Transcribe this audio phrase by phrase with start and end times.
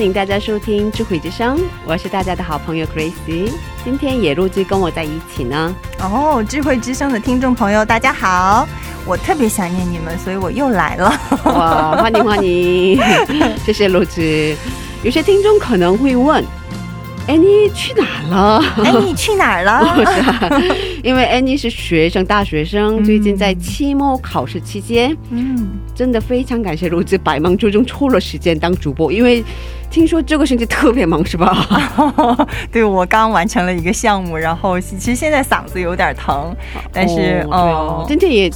[0.00, 3.52] 欢迎大家收听智慧之声，我是大家的好朋友 Crazy。
[3.84, 5.76] 今天也录制跟我在一起呢。
[5.98, 8.66] 哦，智慧之声的听众朋友，大家好！
[9.04, 11.12] 我特别想念你们，所以我又来了。
[11.44, 12.98] 哇，欢迎欢迎，
[13.62, 14.56] 谢谢录制。
[15.02, 16.42] 有些听众可能会问
[17.30, 18.62] ，Annie 去哪了？
[18.84, 19.96] 安妮去哪儿了？
[21.02, 29.42] 因为 Annie 是学生，大学生，最近在期末考试期间，嗯，真的非常感谢录制百忙之中抽了时间当主播，因为
[29.90, 31.66] 听说这个星期特别忙，是吧？
[32.70, 36.54] 对我刚完成了一个项目，然后其实现在嗓子有点疼，
[36.92, 38.50] 但是哦对啊哦今天也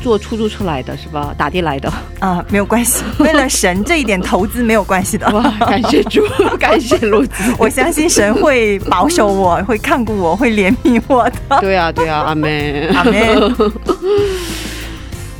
[0.00, 1.34] 坐出租车来的是吧？
[1.36, 1.92] 打的来的。
[2.18, 5.28] 啊没有关系， 为了神这一点投资没有关系的。
[5.30, 6.22] 哇，感谢主，
[6.58, 7.34] 感谢路子。
[7.58, 11.60] 我相信神会保守我， 会看顾我，会怜悯我的。
[11.60, 12.88] 对啊，对啊，阿妹。
[12.94, 13.54] 阿门。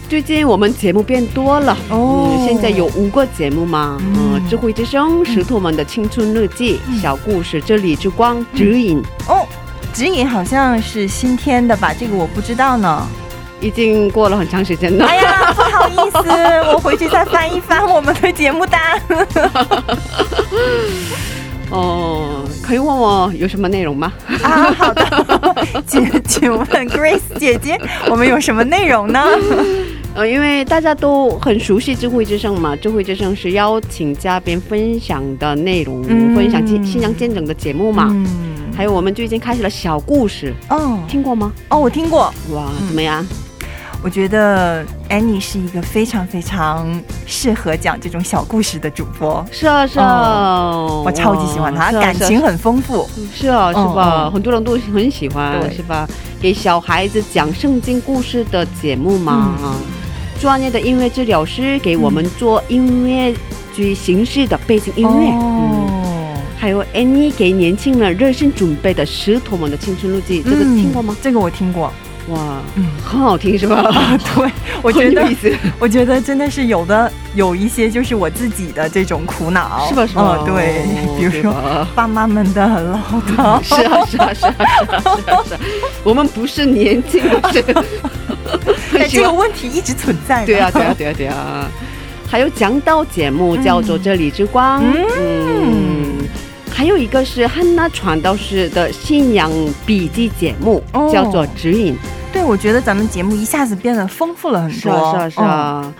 [0.09, 9.47] 最近我们节目变多了，哦嗯，现在有五个节目嘛，嗯，智慧之声、石头们的青春日记、小故事、这里之光、指引，哦，
[9.93, 11.95] 指引好像是新添的吧？
[11.97, 13.07] 这个我不知道呢。
[13.61, 15.07] 已经过了很长时间了。
[15.07, 16.19] 哎呀，不好意思，
[16.73, 18.81] 我回去再翻一翻我们的节目单。
[21.71, 24.13] 哦，可以问我有什么内容吗？
[24.43, 25.07] 啊，好的，
[25.87, 29.23] 请请问 Grace 姐姐，我们有什么内容呢？
[30.17, 38.09] 呃，因为大家都很熟悉智慧之声嘛，智慧之声是邀请嘉宾分享的内容，嗯分享信信仰见证的节目嘛。
[38.11, 38.27] 嗯，
[38.77, 41.53] 还有我们最近开始了小故事，哦听过吗？
[41.69, 43.25] 哦，我听过，哇，嗯怎么样？
[44.03, 46.89] 我觉得 Annie 是一个非常非常
[47.27, 49.45] 适合讲这种小故事的主播。
[49.53, 53.07] 是啊，是啊，我超级喜欢她，哇是啊感情很丰富。
[53.35, 54.23] 是啊，是嗯吧？
[54.25, 56.09] 嗯很多人都很喜欢，是吧？
[56.41, 59.75] 给小孩子讲圣经故事的节目嘛，嗯
[60.41, 63.35] 专业的音乐治疗师给我们做音乐
[63.75, 71.15] 剧形式的背景音乐，嗯，哦，还有 Annie 给年轻人热心准备的《石头们的青春日记》，这个嗯听过吗？
[71.21, 71.93] 这个我听过。
[72.29, 72.87] 哇，嗯。
[73.05, 73.83] 很好听是吧？
[74.37, 74.51] 对，
[74.83, 75.27] 我觉得
[75.79, 80.07] 我觉得真的是有的，有一些就是我自己的这种苦恼，是吧？
[80.07, 80.39] 是吧？
[80.41, 82.99] 嗯对，哦比如说爸妈们的唠
[83.37, 84.55] 叨，是啊，是啊，是啊，是啊，
[85.27, 85.61] 是啊，是啊，
[86.05, 87.65] 我们不是年轻人，是。
[88.93, 90.47] 但这个问题一直存在的。
[90.47, 91.69] 对啊，对啊，对啊，对啊。
[92.29, 94.81] 还有讲到节目叫做《这里之光》，
[95.19, 95.90] 嗯，
[96.81, 99.53] 还有一个是汉娜传道士的信仰
[99.85, 101.93] 笔记节目，哦叫做《指引》。
[102.33, 104.79] 对，我觉得咱们节目一下子变得丰富了很多。
[104.81, 105.95] 是啊，是啊，是啊。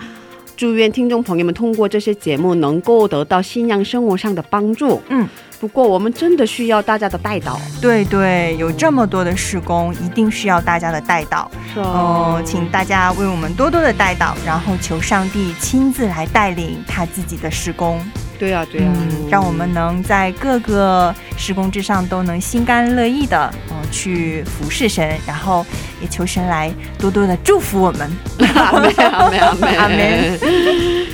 [0.57, 4.99] 祝愿听众朋友们通过这些节目能够得到信仰生活上的帮助。
[5.09, 7.61] 嗯，不过我们真的需要大家的带导。
[7.63, 11.51] 嗯，对对，有这么多的施工，一定需要大家的带导。
[11.71, 18.01] 是哦、请大家为我们多多的带导，然后求上帝亲自来带领他自己的施工。
[18.41, 25.63] 对啊，对啊，嗯，让我们能在各个施工之上都能心甘乐意的，嗯、去服侍神，然后
[26.01, 28.09] 也求神来多多的祝福我们。
[28.55, 30.39] 阿门，阿门，阿门， 阿门。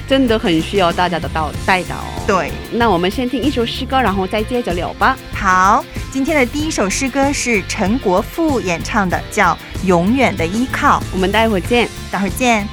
[0.07, 1.97] 真的很需要大家的导带导。
[2.25, 5.17] 对，那我们先听一首诗歌，然后再接着聊吧。
[5.33, 5.83] 好，
[6.13, 9.53] 今天的第一首诗歌是陈国富演唱的，叫
[9.85, 10.99] 《永远的依靠》。
[11.11, 11.89] 我们待会儿见。
[12.09, 12.65] 待会儿见。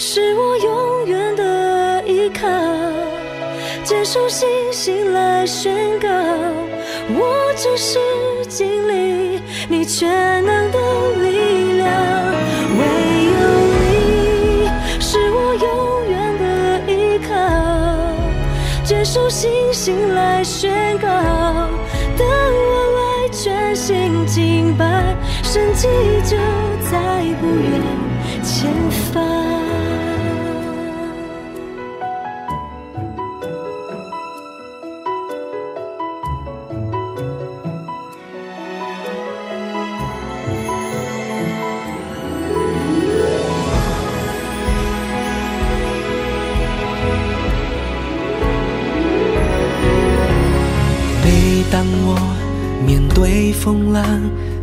[0.00, 2.46] 是我永远的依靠，
[3.82, 6.08] 坚守信心来宣告，
[7.08, 7.98] 我真实
[8.46, 10.08] 经历你全
[10.46, 10.78] 能的
[11.20, 11.90] 力量。
[12.78, 12.84] 唯
[13.34, 13.40] 有
[13.82, 16.44] 你是我永远的
[16.92, 17.34] 依靠，
[18.84, 21.08] 坚守信心来宣告，
[22.16, 25.88] 当我来全心敬拜，神迹
[53.60, 54.04] 风浪，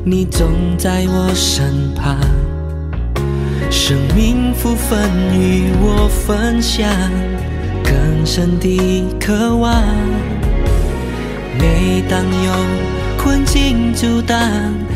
[0.06, 0.48] 你总
[0.78, 2.18] 在我身旁。
[3.70, 4.98] 生命福分
[5.34, 6.90] 与我分享，
[7.84, 9.84] 更深的渴望。
[11.60, 12.54] 每当有
[13.18, 14.40] 困境阻挡，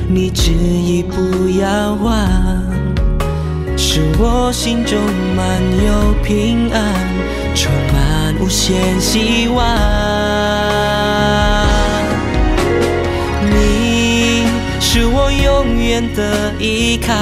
[0.07, 2.25] 你执意不要忘，
[3.78, 4.98] 使我心中
[5.36, 5.45] 满
[5.86, 6.94] 有平安，
[7.54, 10.09] 充满无限希望。
[15.60, 17.14] 永远的依靠，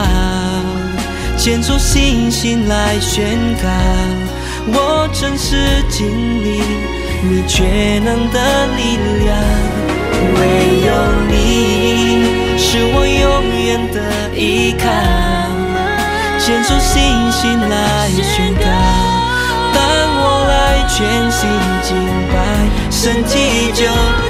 [1.36, 3.68] 坚守信心来宣告，
[4.68, 6.06] 我真实经
[6.44, 6.62] 历
[7.24, 9.36] 你全能的力量。
[10.36, 10.42] 唯
[10.86, 10.90] 有
[11.28, 11.36] 你
[12.60, 13.26] 是我永
[13.66, 13.98] 远的
[14.36, 14.86] 依靠，
[16.38, 16.94] 坚守信
[17.32, 18.66] 心来宣告。
[19.74, 19.80] 当
[20.22, 20.96] 我来全
[21.32, 21.50] 心
[21.82, 21.90] 敬
[22.32, 22.36] 拜，
[22.92, 23.84] 神迹就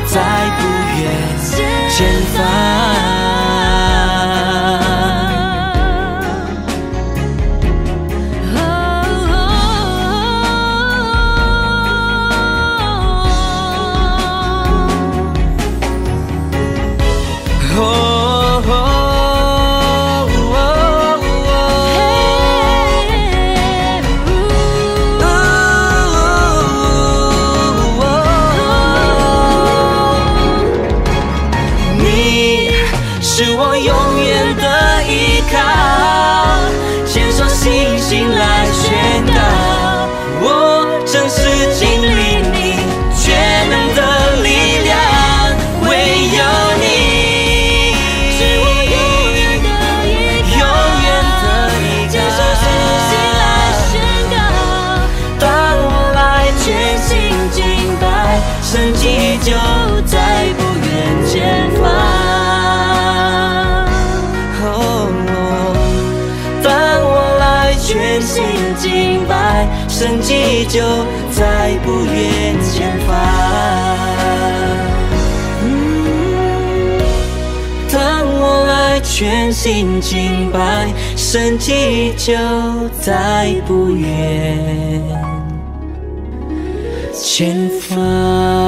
[0.05, 0.15] 在
[0.57, 0.63] 不
[0.97, 1.03] 远
[1.89, 2.66] 前方。
[70.67, 70.81] 就
[71.31, 73.15] 在不远前方。
[75.63, 75.65] 嗯
[77.91, 82.33] 当我爱全心敬拜，神迹就
[83.01, 85.01] 在不远
[87.13, 88.66] 前方。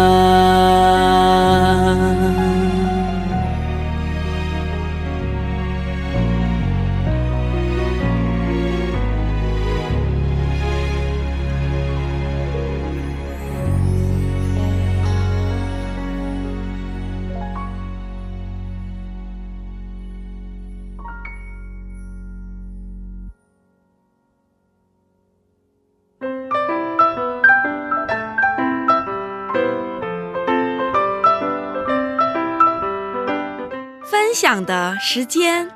[34.42, 35.68] 分享的时间。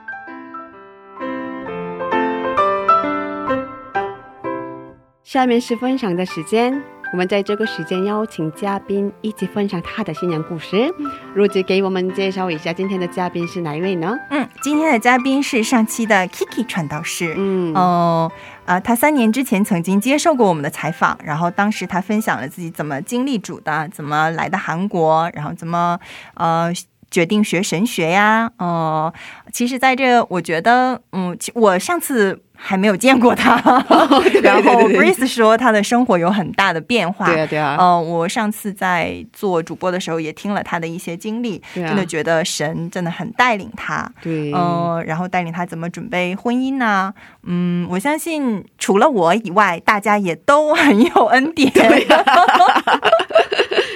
[5.22, 10.90] 下面是分享的时间，我们在这个时间邀请嘉宾一起分享他的新年故事。
[11.36, 14.18] 如姐给我们介绍一下今天的嘉宾是哪一位呢？
[14.30, 17.34] 嗯，今天的嘉宾是上期的 Kiki 传道士。
[17.36, 18.32] 嗯哦，
[18.64, 26.00] 啊、他三年之前曾经接受过我们的采访，然后当时他分享了自己怎么经历主的，怎么来的韩国，然后怎么
[26.36, 26.72] 呃
[27.14, 28.50] 决定学神学呀？
[28.58, 29.14] 呃，
[29.52, 33.56] 其实在这，我觉得，嗯，我上次还没有见过他，
[34.42, 37.28] 然后 Breeze 说他的生活有很大的变化。
[37.28, 44.12] 对啊，对啊，呃，我上次在做主播的时候也听了他的一些经历，啊真的觉得神真的很带领他。
[44.20, 51.72] 对，呃，然后带领他怎么准备婚姻呐、嗯，我相信除了我以外，大家也都很有恩典。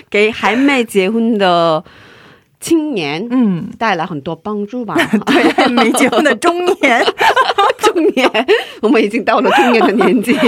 [0.09, 1.83] 给还没结婚的
[2.59, 4.95] 青年嗯，带来很多帮助吧。
[5.25, 7.05] 对，没结婚的中年，
[7.79, 8.29] 中年，
[8.81, 10.35] 我们已经到了中年的年纪。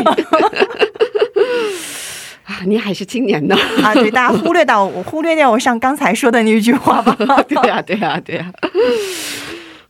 [2.45, 3.55] 啊，你还是青年呢。
[3.83, 7.15] 啊，对，大家忽略到我忽略掉我上刚才说的那一句话吧。
[7.47, 8.51] 对呀、对呀、对呀、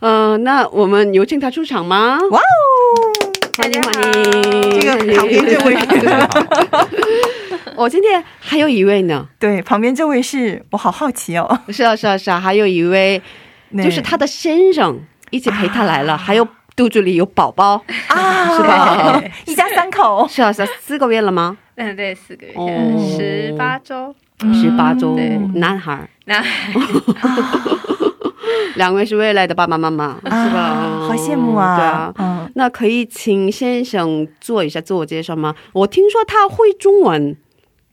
[0.02, 2.20] 嗯、那我们有请他出场吗？
[2.32, 2.44] 哇哦，
[3.58, 4.22] 欢迎欢迎！
[4.80, 5.76] 这个躺平这位，
[7.80, 9.26] 我今天还有一位呢。
[9.40, 13.22] 对，旁边这位是我好好奇哦，是啊，是啊，是啊，还有一位
[13.82, 16.46] 就是他的先生一起陪他来了，还有
[16.76, 19.22] 肚子里有宝宝，啊，是吧？
[19.46, 21.58] 一家三口，是啊，是啊，四个月了吗？
[21.76, 24.14] 嗯，对，四个月，哦十八周。
[24.54, 26.42] 十八周对，男孩，那
[28.76, 30.60] 两位是未来的爸爸妈妈，是吧？
[30.60, 31.76] 啊，好羡慕啊！
[31.76, 32.14] 对啊。
[32.18, 35.54] 嗯，那可以请先生做一下自我介绍吗？
[35.74, 37.36] 我听说他会中文，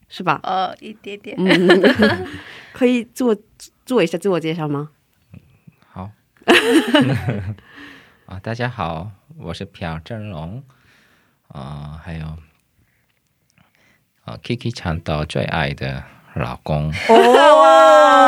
[0.08, 0.40] 是吧？
[0.42, 1.36] 呃，一点点。
[1.38, 2.26] 嗯，
[2.72, 3.36] 可以做
[3.84, 4.90] 做一下自我介绍吗？
[5.92, 6.10] 好，
[8.26, 10.62] 啊，大家好，我是朴正龙，
[11.48, 12.26] 啊、还有
[14.24, 16.02] 啊，Kiki 唱到最爱的
[16.34, 18.22] 老公 哦，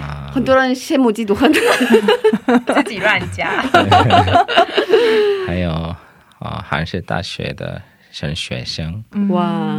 [0.00, 1.52] 啊，很多人羡慕嫉妒恨。
[1.52, 3.62] 自己乱加。
[5.46, 5.70] 还有
[6.40, 9.78] 啊，韩式大学的神学生，哇，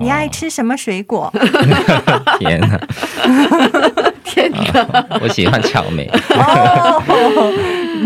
[0.00, 1.32] 你爱吃什么水果？
[2.38, 2.78] 天哪，
[4.24, 7.02] 天哪， 我喜欢草莓，哦，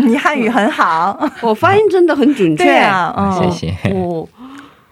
[0.07, 2.63] 你汉语很好，我发音真的很准确。
[2.63, 3.93] 对啊，嗯，谢谢。
[3.93, 4.27] 我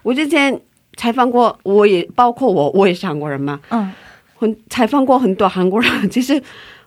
[0.03, 0.59] 我之前
[0.95, 3.91] 采访过，我也包括我，我也是韩国人嘛，嗯。
[4.37, 6.41] 很采访过很多韩国人，其实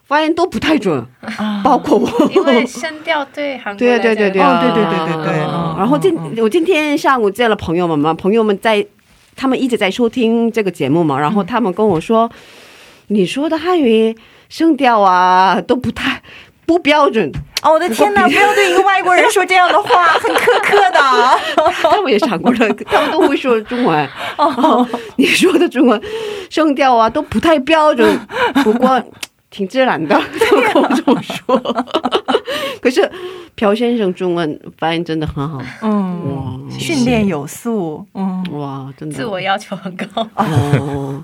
[0.07, 1.03] 发音都不太准，
[1.37, 2.09] 啊，包括我。
[2.33, 5.33] 因为声调对韩国对对对对哦对对对对
[5.77, 8.85] 然后今我今天上午见了朋友们嘛，朋友们在
[9.35, 12.29] 他们一直在收听这个节目嘛，然后他们跟我说，
[13.07, 14.15] 你说的汉语
[14.47, 16.21] 声调啊都不太
[16.67, 17.31] 不标准，
[17.63, 18.27] 哦，我的天哪！
[18.27, 20.99] 不要对一个外国人说这样的话， 很苛刻的。
[21.81, 24.07] 他们也是韩国人，他们都会说中文。
[24.37, 26.01] 哦，你说的中文
[26.49, 28.19] 声调啊都不太标准，
[28.63, 29.01] 不过
[29.49, 30.15] 挺自然的，
[30.75, 31.57] 我这么说。
[32.81, 33.09] 可是
[33.55, 38.05] 朴先生中文发音真的很好，嗯，哇训练有素。
[38.13, 40.27] 嗯，哇，真的自我要求很高。
[40.35, 41.23] 哦，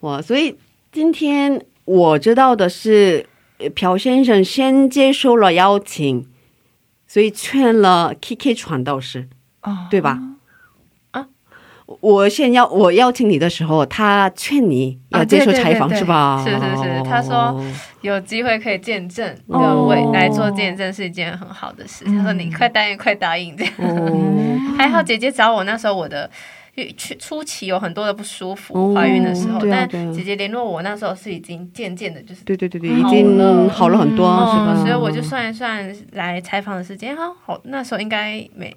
[0.00, 0.22] 哇！
[0.22, 0.56] 所以
[0.92, 3.26] 今天我知道的是，
[3.58, 6.26] 呃朴先生先接受了邀请，
[7.06, 9.28] 所以劝了 Kiki 传道士，
[9.62, 10.20] 哦对吧？
[11.86, 16.44] 啊，我先邀我邀请你的时候，他劝你要啊接受采访是吧？
[16.46, 17.62] 是是是他说
[18.00, 22.04] 有机会可以见证哦各位来做见证是一件很好的事。
[22.04, 23.72] 他说你快答应，快答应这样。
[23.78, 26.30] 哦，还好姐姐找我那时候我的。
[26.96, 34.74] 去初期有很多的不舒服，哦怀孕的时候，但姐姐联络我那时候是已经渐渐的，就是对对对对，已经好了很多，是吧？
[34.74, 38.76] 嗯，所以我就算一算来采访的时间，哈，好，那时候应该没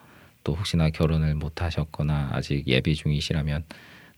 [0.44, 3.64] 또 혹시나 결혼을 못 하셨거나 아직 예비 중이시라면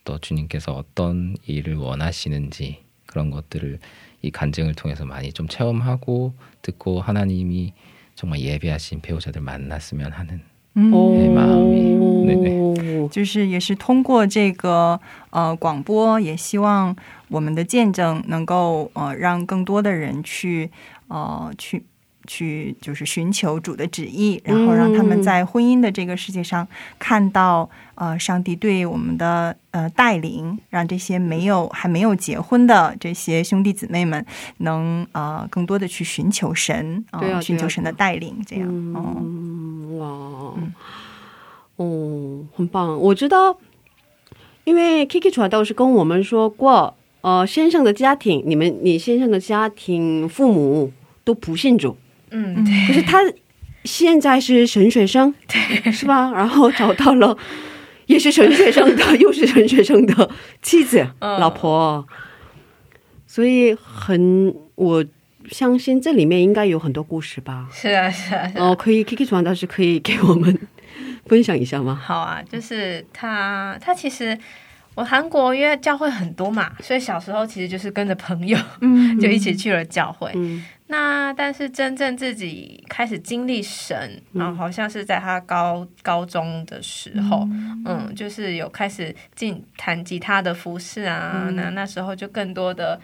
[0.05, 3.79] 또 주님께서 어떤 일을 원하시는지 그런 것들을
[4.23, 7.73] 이 간증을 통해서 많이 좀 체험하고 듣고 하나님이
[8.15, 10.43] 정말 예배하신 배우자들 만났으면 하는
[10.77, 10.91] 음.
[10.91, 15.01] 내 마음이 对对哦，就是也是通过这个
[15.31, 16.95] 呃广播，也希望
[17.29, 20.71] 我们的见证能够呃让更多的人去
[21.09, 21.85] 呃去
[22.28, 34.26] 去就是寻求主的旨意，然后让他们在婚姻的这个世界上看到呃上帝对我们的呃带领，让这些没有还没有结婚的这些兄弟姊妹们
[34.58, 39.18] 能呃更多的去寻求神呃啊啊寻求神的带领，这样哦。
[39.20, 40.08] 嗯，哇，
[41.76, 42.98] 哦，很棒。
[43.00, 43.58] 我知道，
[44.64, 50.92] 因为 Kiki 传道是跟我们说过，呃，先生的家庭，你们你先生的家庭父母
[51.24, 51.98] 都不信主，
[52.34, 53.20] 嗯，对，可是他
[53.86, 56.32] 现在是神学生，对是吧？
[56.32, 57.38] 然后找到了
[58.08, 60.30] 也是神学生的，又是神学生的
[60.62, 62.06] 妻子、嗯老婆，
[63.28, 65.06] 所以很我
[65.50, 67.68] 相信这里面应该有很多故事吧。
[67.72, 68.66] 是啊，是啊，是啊。
[68.70, 70.58] 哦，可以 Kiki 传道是可以给我们
[71.28, 72.00] 分享一下吗？
[72.04, 74.38] 好啊，就是他，他其实
[74.96, 80.32] 我韩国因为教会很多嘛，所以小时候其实就是跟着朋友，嗯 就一起去了教会。
[80.36, 87.48] 嗯那但是真正自己开始经历神，然后好像是在他高高中的时候，
[87.86, 88.14] 嗯。
[88.16, 93.00] 就是有开始进弹吉他的服饰啊，那那时候就更多的。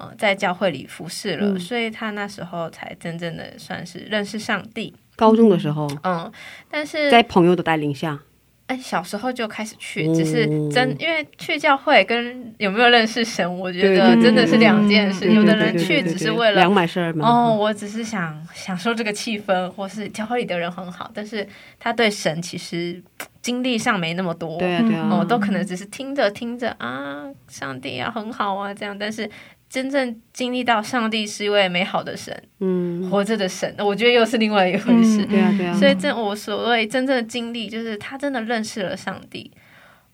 [0.00, 1.58] 呃，在教会里服侍了，嗯。
[1.58, 4.94] 所以他那时候才真正的算是认识上帝。
[5.16, 6.30] 高中的时候，嗯，
[6.70, 8.20] 但是在朋友的带领下，
[8.68, 15.32] 哎，小时候就开始去，哦只是真因为去教会跟有没有认识神，我觉得真的是两件事。
[15.32, 17.26] 有的人去只是为了两码事儿嘛。
[17.26, 21.48] 哦，我只是想享受这个气氛，或是教会里的人很好，但是
[21.80, 23.02] 他对神其实
[23.40, 24.58] 经历上没那么多。
[24.58, 29.28] 对啊，对啊，哦，都可能只是听着听着啊，上帝啊很好啊这样，但是
[29.68, 35.24] 真正经历到上帝是一位美好的神，嗯，活着的神，我觉得又是另外一回事。
[35.26, 39.52] 对啊，对啊，所以真我所谓真正的经历，就是他真的认识了上帝，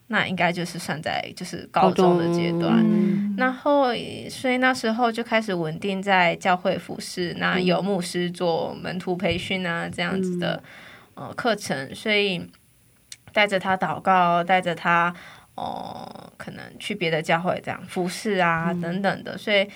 [0.08, 2.82] 那应该就是算在就是高中的阶段。
[2.82, 3.86] 嗯然后，
[4.30, 10.62] 所以那时候就开始稳定在教会服侍，那有牧师做门徒培训啊这样子的、
[11.14, 12.48] 呃课程，所以
[13.32, 15.12] 带着他祷告，带着他
[15.56, 19.68] 哦、可能去别的教会这样服侍啊、等等的，所以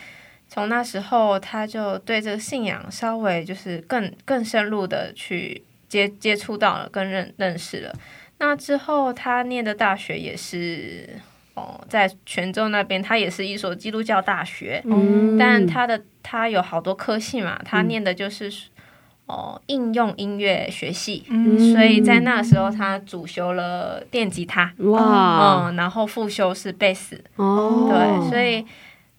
[0.49, 7.95] 从那时候他就对这个信仰稍微就是更更深入的去接接触到了，更认认识了。
[8.39, 11.09] 那之后他念的大学也是
[11.55, 15.37] 哦，在泉州那边，他也是一所基督教大学，嗯。
[15.39, 15.67] 但。
[15.67, 18.51] 他的他有好多科系嘛，他念的就是、
[19.29, 21.73] 哦应用音乐学系，嗯。
[21.73, 28.67] 所以在那时候他主修了电吉他，哇，嗯，然后副修是贝斯，哦，对，所以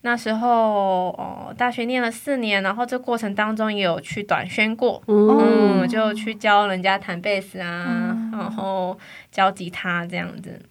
[0.01, 8.97] 那时候哦大学念了四年，然后这过程当中也有去短宣过，嗯嗯，就去教人家弹贝斯啊，然后
[9.31, 10.61] 教吉他这样子。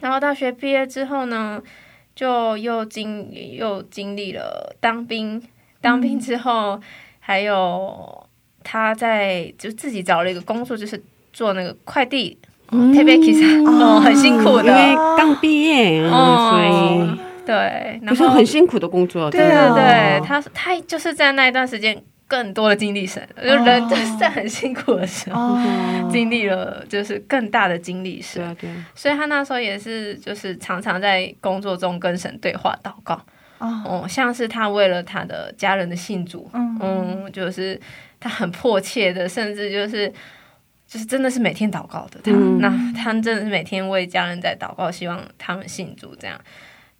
[0.00, 1.62] 然后大学毕业之后呢，
[2.14, 5.42] 就又经又经历了当兵，
[5.80, 6.80] 当兵之后
[7.20, 8.19] 还有
[8.62, 12.36] 他在就自己找了一个工作，就是做那个快递。
[12.70, 12.92] 嗯。
[12.92, 17.20] t a b e k i s 哦，很辛苦因为的，刚毕业，哦所以。
[17.46, 25.54] 对，不是很辛苦的工作，对对对他他就是在那一段时间更多的精力神，就人就是在很辛苦的时候。
[25.54, 33.14] 哦，经历了就是更大的经历神，对所以他那时候也是就是常常在工作中跟神对话祷告，
[33.58, 36.78] 哦，哦，像是他为了他的家人的信主，嗯。
[36.80, 37.80] 嗯，就是
[38.20, 40.08] 他很迫切的，甚至就是
[40.86, 42.58] 就是真的是每天祷告的他，嗯。
[42.60, 46.40] 那他真的是每天为家人在祷告，希望他们信主这样，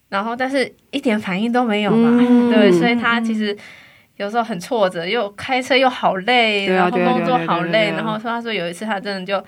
[0.08, 2.50] 然后但是一点反应都没有嘛，嗯。
[2.50, 3.56] 对，所以他其实。
[4.16, 7.96] 有时候很挫折，又开车又好累，然后工作好累，啊啊。
[7.96, 9.42] 然后说他说有一次他真的就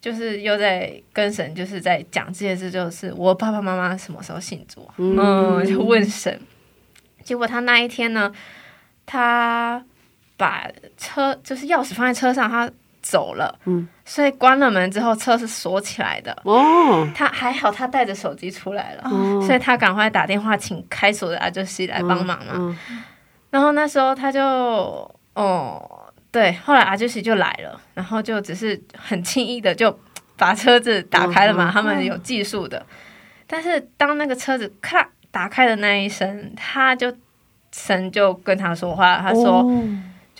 [0.00, 6.40] 就是又在跟神就是在讲这件事，就是我爸爸妈妈什么时候信主啊、嗯，就问神。
[7.22, 8.32] 结果他那一天呢，
[9.04, 9.84] 他
[10.36, 10.66] 把
[10.96, 16.36] 车就是钥匙放在车上，他走了，嗯，所以关了门之后，车是锁起来的。
[16.44, 22.52] 哦，他还好，他带着手机出来了，哦所以他赶快打电话请开锁的阿周西来帮忙嘛。
[22.54, 22.76] 嗯
[23.50, 24.40] 然后那时候他就
[25.34, 29.98] 哦，对，后来阿周西就来了，然后就只是很轻易的就
[30.36, 32.86] 把车子打开了嘛，他们有技术的。
[33.46, 37.12] 但是当那个车子咔打开的那一声，他就
[37.72, 39.58] 神就跟他说话，他说。
[39.58, 39.88] 哦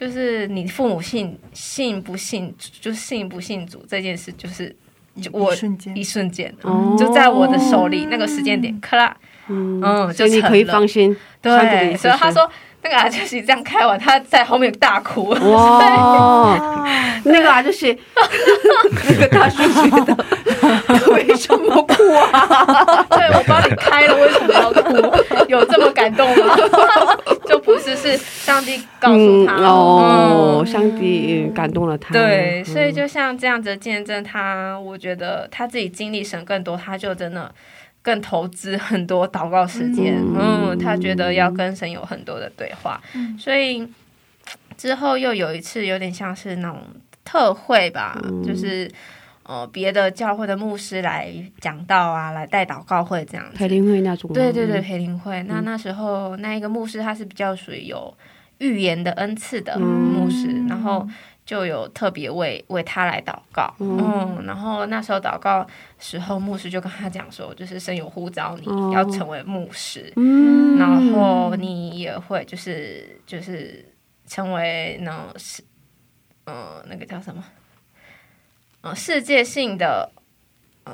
[0.03, 4.75] 就是你父母信信不信，就信不信主这件事，就是
[5.23, 5.97] 就我一瞬间。
[5.97, 6.97] 一瞬间，哦。
[6.99, 12.51] 就在我的手里，那个时间点，克拉，嗯嗯所以你可以放心，对，所以他说
[12.83, 15.29] 那个阿就是这样开完，他在后面大哭。
[15.53, 17.97] 哇， 啊，那个阿就是
[19.09, 20.17] 那个大叔觉得
[21.13, 23.07] 为什么哭啊？
[23.11, 25.47] 对我帮你开了，为什么要哭？
[25.49, 26.57] 有这么感动吗？
[27.47, 32.13] 就不是是上帝告诉他、哦，嗯上帝感动了他。
[32.13, 37.53] 对，嗯所以就像这样子的见证他，我觉得他自己经历神更多，他就真的
[38.03, 40.17] 更投资很多祷告时间。
[40.19, 43.01] 嗯嗯，他觉得要跟神有很多的对话，
[43.39, 43.89] 所以
[44.77, 46.83] 之后又有一次有点像是那种
[47.25, 48.91] 特会吧，嗯就是。
[49.45, 51.29] 呃，别的教会的牧师来
[51.61, 53.57] 讲道啊，来带祷告会这样子。
[53.57, 54.33] 培灵会那种。
[54.33, 55.43] 对对对，培灵会。
[55.43, 58.17] 那那时候那一个牧师他是比较属于有
[58.63, 61.05] 预言的恩赐的牧师，然后
[61.45, 63.75] 就有特别为为他来祷告。
[63.81, 65.67] 嗯，然后那时候祷告
[65.99, 68.93] 时候，牧师就跟他讲说，就是神有呼召你、哦。
[68.95, 73.85] 要成为牧师，嗯，然后你也会就是就是
[74.29, 75.65] 成为那种是
[76.45, 77.43] 呃那个叫什么？
[78.83, 80.09] 呃世界性的
[80.85, 80.93] 呃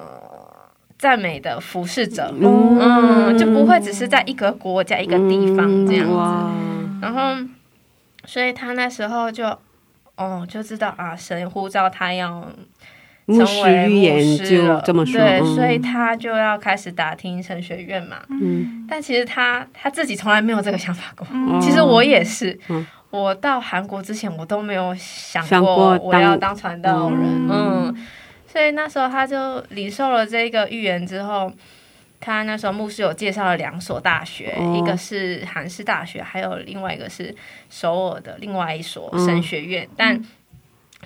[0.98, 2.34] 赞美的服侍者。
[2.40, 6.14] 嗯，就不会只是在一个国家、一个地方这样子。
[7.00, 7.20] 然后，
[8.28, 9.46] 所以他那时候就，
[10.16, 12.46] 哦，就知道啊，神呼召他要
[13.24, 15.18] 牧师成为预言牧师了就这么说。
[15.18, 18.18] 对，嗯所以他就要开始打听神学院嘛。
[18.28, 21.26] 嗯，但其实他他自己从来没有这个想法过。
[21.30, 27.18] 嗯其实我也是，嗯我到韩国之前我都没有想想过过我要当传道人。
[27.18, 28.06] 嗯嗯，
[28.46, 31.50] 所以那时候他就领受了这个预言之后。
[32.20, 34.76] 他那时候牧师有介绍了两所大学，哦。
[34.76, 37.34] 一个是韩式大学，还有另外一个是
[37.70, 39.24] 首尔的另外一所嗯。
[39.24, 39.88] 神学院。
[39.96, 40.20] 但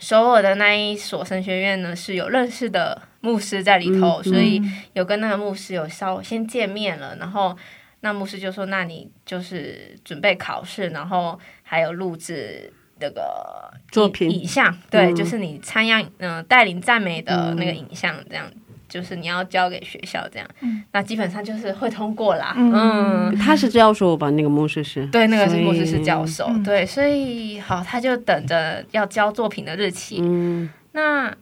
[0.00, 4.62] 首尔的那一所神学院呢，是有认识的牧师在里头，嗯所以
[4.94, 7.54] 有跟那个牧师有稍先见面了，然后
[8.00, 14.30] 那牧师就说：“那你就是准备考试，然后还有录制那个作品。
[14.30, 18.50] 影像，对，嗯就是你参样嗯、呃带领赞美的那个影像，这样。”
[18.92, 20.46] 就是你要交给学校这样，
[20.92, 22.52] 那基本上就是会通过啦。
[22.54, 24.28] 嗯，他是教授吧？
[24.32, 25.06] 那个牧师是。
[25.06, 30.18] 对，那个是所以牧师是教授，对，所以好，他就等着要交作品的日期。
[30.20, 31.34] 嗯那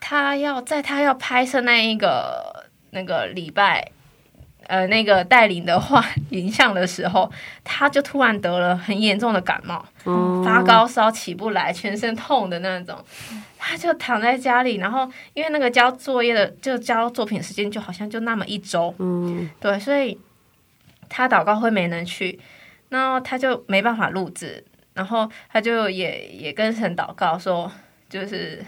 [0.00, 3.92] 他要在他要拍摄那一个那个礼拜，
[4.66, 7.30] 呃，那个带领的画影像的时候，
[7.62, 12.98] 他就突然得了很严重的感冒，哦发高烧起不来，全身痛的那种。
[13.62, 19.48] 他就躺在家里，然后因为那个交作业的就交作品时间就好像就那么一周，嗯。
[19.60, 20.18] 对，所以
[21.10, 22.40] 他祷告会没能去，
[22.88, 27.70] 然后他就没办法录制，然后他就也也跟神祷告说，
[28.08, 28.64] 就是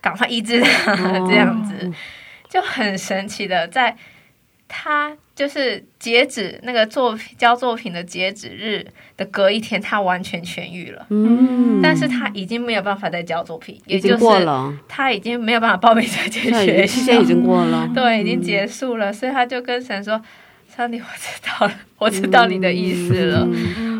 [0.00, 0.94] 赶快医治他、
[1.26, 1.92] 这样子，
[2.48, 3.96] 就很神奇的，在
[4.68, 11.06] 他就是截止那个作品交作品的截止日的隔一天，他完全痊愈了。
[11.08, 17.88] 嗯，但是他已经没有办法再交作品，也就是，他已经没有办法报名这间现在已学校经期间已经过了。
[17.94, 20.20] 对，已经结束了，所以他就跟神说
[20.76, 23.48] ：“上帝，我知道了，我知道你的意思了。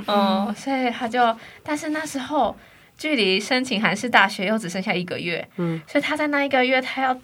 [0.07, 2.55] 嗯，所以他就，但是那时候
[2.97, 7.19] 距离申请韩式大学又只剩下一个月，嗯，所以他在那一个月，他要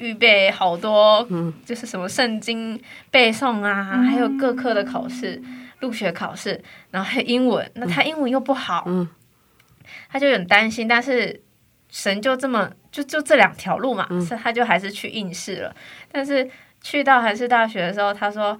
[0.00, 5.40] 预备好多，嗯，就是什么圣经背诵啊，还有各科的考试、
[5.78, 6.60] 入学考试，
[6.90, 9.08] 然后还有英文，那他英文又不好，嗯，
[10.10, 11.42] 他就很担心，但是
[11.90, 14.08] 神就这么就就这两条路嘛，
[14.42, 15.74] 他就还是去应试了。
[16.10, 16.50] 但是
[16.82, 18.58] 去到韩式大学的时候，他说：“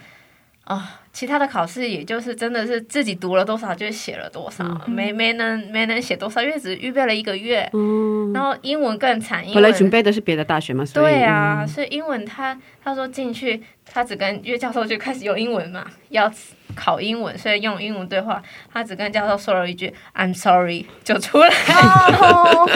[0.67, 7.69] 哦，其他的考试也就是真的是自己读了多少就写了多少，没没能没能写多少，因为只预备了一个月。
[7.73, 13.61] 嗯，然后英文更惨，英本来准备的是别的大学嘛，对啊，所以英文他他说进去，
[13.93, 16.33] 他只跟因为教授就开始用英文嘛，要
[16.77, 18.41] 考英文，所以用英文对话，
[18.73, 21.55] 他只跟教授说了一句 “I'm sorry” 就出来了，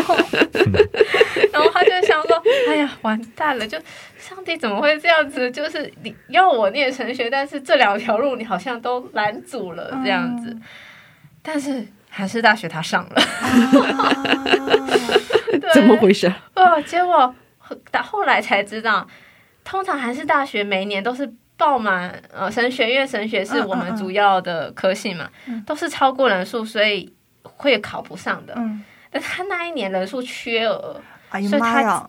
[1.53, 3.65] 然后他就想说：“哎呀，完蛋了！
[3.67, 3.79] 就
[4.19, 5.49] 上帝怎么会这样子？
[5.53, 10.57] 就是你要我念神学，但是这两条路你好像都拦阻了这样子。
[11.43, 13.23] 但是还是大学他上了，
[15.61, 16.33] 对怎么回事？
[16.55, 19.07] 哦，结果后后来才知道，
[19.65, 25.29] 通常还是大学每一年都是爆满，呃，神学院神学是我们主要的科系嘛，
[25.67, 28.55] 都是超过人数，所以会考不上的。
[28.57, 31.01] 嗯，但他那一年人数缺额，
[31.31, 32.09] 哎呀所以他妈呀！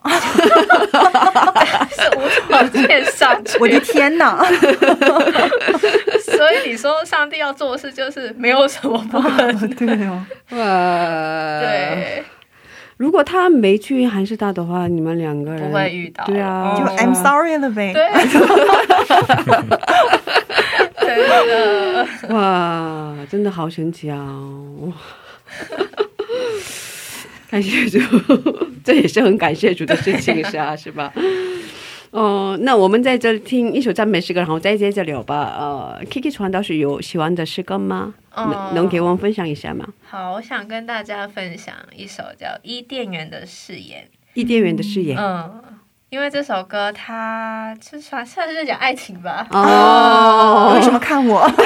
[1.90, 3.58] 是无条件上去。
[3.58, 4.36] 我的天哪！
[6.36, 9.68] 所以你说上帝要做的事就是没有什么不能。
[9.74, 9.86] 对
[10.50, 12.24] 对，
[12.96, 16.24] 如果他没去韩师大的话，你们两个人不会遇到。
[16.24, 17.92] 对啊就哦 I'm sorry 了呗。
[17.92, 18.02] 对，
[21.00, 22.06] 真的。
[22.34, 24.24] 哇，真的好神奇啊！
[24.82, 24.92] 哇
[27.48, 27.98] 感谢主，
[28.84, 31.12] 这也是很感谢主的事情，是啊，是吧？
[32.10, 35.54] 哦，那我们在这里听一首赞美诗歌，然后再接着聊吧。
[35.58, 38.14] 呃，Kiki 传道是有喜欢的诗歌吗？
[38.34, 39.86] 哦能能给我们分享一下吗？
[40.08, 45.00] 好，我想跟大家分享一首叫《伊甸园的誓言伊甸园的誓》。
[45.02, 45.16] 言。
[45.18, 45.62] 嗯，
[46.10, 49.46] 因为这首歌它就算算是讲爱情吧。
[49.50, 51.48] 哦， 为什么看我？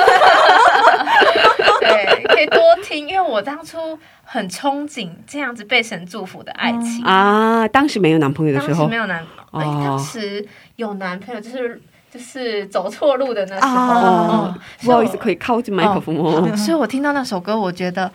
[1.81, 3.99] 对，可以多听，因为我当初
[4.33, 7.05] 很憧憬这样子被神祝福的爱情。
[7.05, 7.67] 啊？
[7.67, 9.19] 当时没有男朋友的时候当时没，有男，
[9.51, 14.55] 哎哦当时有男朋友，就是就是走错路的那时候。
[14.83, 16.57] 不好意思，可以靠近麦克风我哦。
[16.57, 18.09] 所以我听到那首歌，我觉得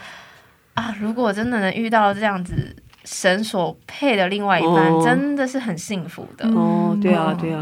[0.76, 2.74] 啊，如果真的能遇到这样子
[3.04, 6.48] 神所配的另外一半，哦真的是很幸福的。
[6.48, 7.60] 哦，对啊，嗯对啊。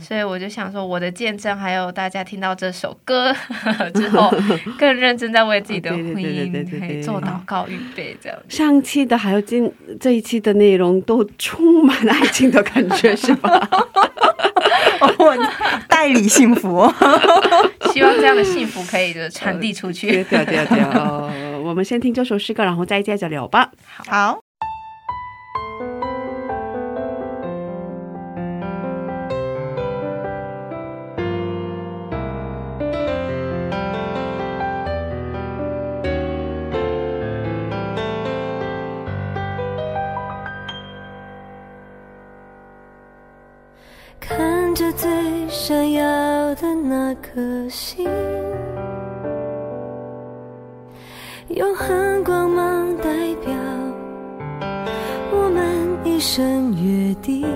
[0.00, 3.34] 所以我就想说，我的见证，还有大家听到这首歌
[3.94, 4.32] 之后，
[4.78, 8.38] 更认真在为自己的婚姻做祷告预备，这样。
[8.48, 13.68] 上期的还有今这一期的内容都充满爱情的感觉，是吧？
[15.18, 15.36] 我
[15.88, 16.90] 代理幸福。
[17.92, 20.24] 希望这样的幸福可以就是传递出去。
[20.24, 20.80] 对对对。
[20.94, 21.30] 哦
[21.64, 23.70] 我们先听这首诗歌，然后再接着聊吧。
[24.06, 24.38] 好，
[47.22, 48.04] 颗星，
[51.48, 53.04] 永恒光芒代
[53.44, 53.52] 表
[55.32, 57.46] 我们一生约定，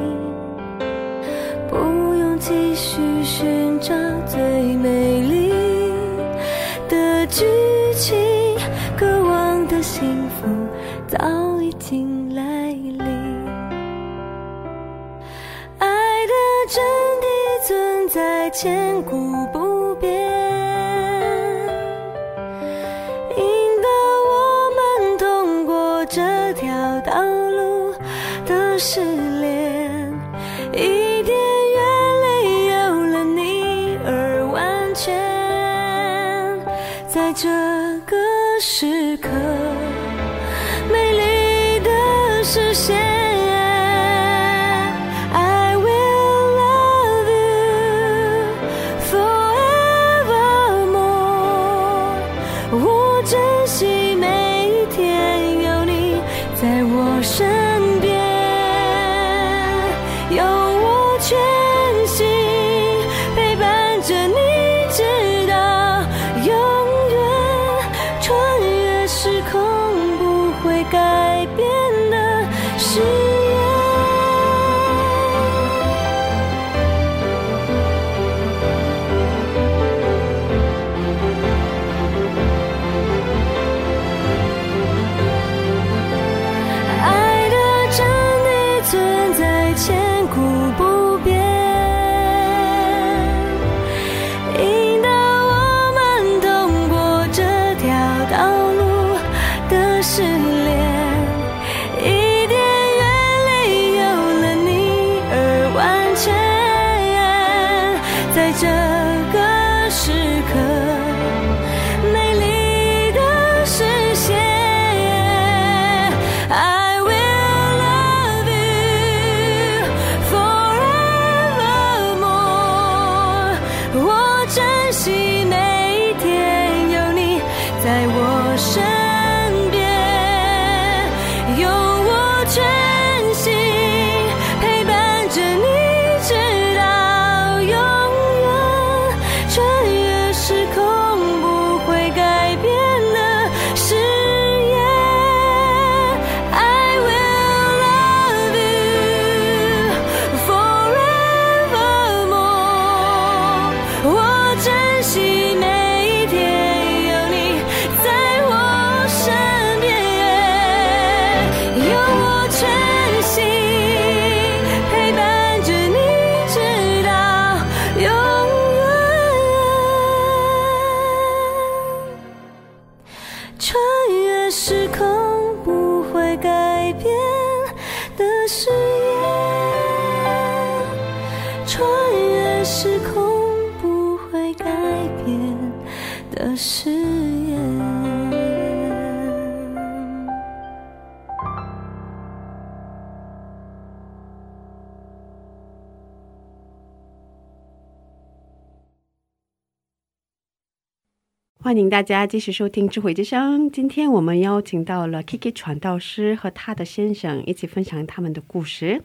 [201.67, 203.71] 欢迎大家继续收听智慧之声。
[203.71, 209.01] 今天我们邀请到了 Kiki 传道师和他的先生一起分享他们的故事。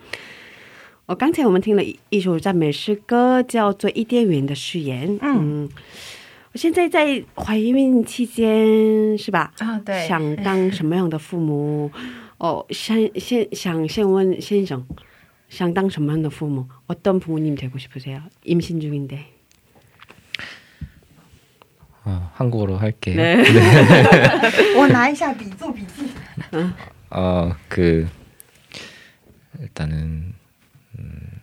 [1.07, 5.09] 我、刚才我们听了一一首赞美诗歌，叫做《伊甸园的誓言》。
[5.23, 5.69] 嗯，
[6.53, 9.53] 我现在在怀孕期间，是吧？
[9.59, 11.93] 啊，对，想当什么样的父母？
[12.39, 14.85] 哦，先先想先问先生，
[15.49, 16.67] 想当什么样的父母？
[16.89, 19.32] 어떤부모님되고싶으세요임신중인데
[22.06, 23.16] 어, 한국어로 할게요.
[23.16, 23.44] 네.
[27.10, 28.10] 어, 그
[29.60, 30.34] 일단은
[31.00, 31.42] 음,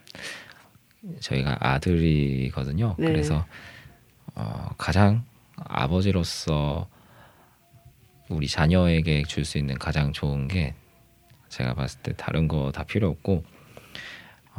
[1.21, 2.95] 저희가 아들이거든요.
[2.99, 3.07] 네.
[3.07, 3.47] 그래서
[4.35, 5.25] 어, 가장
[5.57, 6.89] 아버지로서
[8.29, 10.75] 우리 자녀에게 줄 수 있는 가장 좋은 게
[11.49, 13.45] 제가 봤을 때 다른 거 다 필요 없고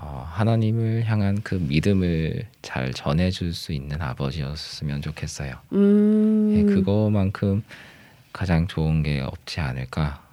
[0.03, 5.53] 어, 하나님을 향한 그 믿음을 잘 전해줄 수 있는 아버지였으면 좋겠어요.
[5.73, 7.63] 음, 예, 그거만큼
[8.33, 10.25] 가장 좋은 게 없지 않을까.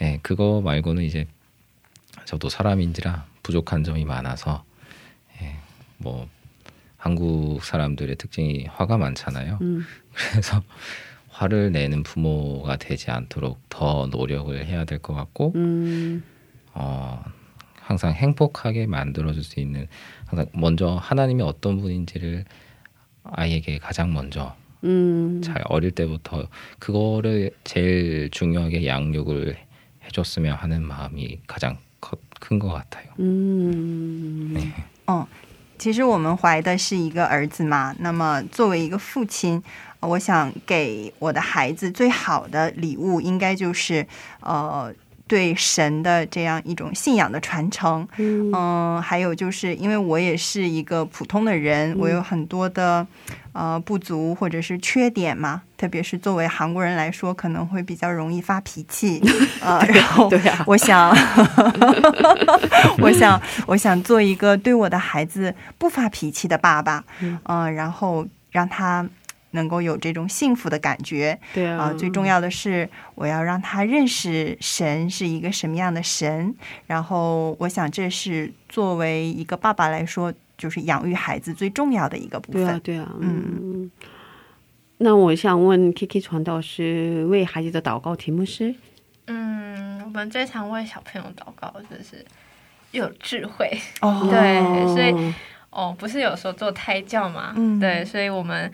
[0.00, 1.26] 예, 그거 말고는 이제
[2.24, 4.64] 저도 사람인지라 부족한 점이 많아서
[5.42, 5.56] 예,
[5.98, 6.28] 뭐
[6.98, 9.58] 한국 사람들의 특징이 화가 많잖아요.
[9.60, 9.84] 음.
[10.30, 10.62] 그래서
[11.30, 16.22] 화를 내는 부모가 되지 않도록 더 노력을 해야 될 것 같고 음,
[16.74, 17.22] 어,
[17.85, 19.87] 항상 행복하게 만들어줄 수 있는
[20.25, 22.45] 항상 먼저 하나님이 어떤 분인지를
[23.23, 26.47] 아이에게 가장 먼저 음, 잘 어릴 때부터
[26.79, 29.57] 그거를 제일 중요하게 양육을
[30.05, 31.77] 해줬으면 하는 마음이 가장
[32.39, 33.05] 큰 것 같아요.
[33.19, 34.55] 음,
[35.77, 39.61] 其实我们怀的是一个儿子嘛，那么作为一个父亲，
[39.99, 44.05] 呃我想给我的孩子最好的礼物，应该就是
[44.41, 44.93] 呃
[45.28, 48.06] 对神的这样一种信仰的传承。
[48.18, 53.06] 嗯、还有就是因为我也是一个普通的人，我有很多的
[53.52, 59.20] 呃不足或者是缺点嘛，特别是作为韩国人来说，可能会比较容易发脾气。
[59.60, 60.30] 呃，然后
[60.66, 61.10] 我想，
[62.98, 67.04] 我想，我想做一个对我的孩子不发脾气的爸爸，
[67.44, 69.06] 嗯、然后让他
[69.56, 71.36] 能够有这种幸福的感觉。
[71.52, 76.54] 对啊，啊、最重要的是，我要让他认识神是一个什么样的神。
[76.86, 82.62] 然后，我想这是作为一个爸爸来说，就是养育孩子最重要的一个部分。
[82.62, 83.90] 对啊，对啊，嗯。
[84.98, 88.74] 那我想问 Kiki 传道师为孩子的祷告题目是？
[89.26, 92.24] 嗯，我们最常为小朋友祷告，就是
[92.92, 93.70] 有智慧。
[94.00, 95.34] 哦 对所以
[95.68, 97.52] 哦，不是有时候做胎教嘛？
[97.56, 98.72] 嗯对，所以我们